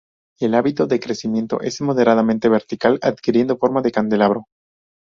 [0.39, 4.47] El hábito de crecimiento es moderadamente vertical adquiriendo forma de candelabro.